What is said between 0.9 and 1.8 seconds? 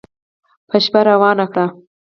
روانه کړه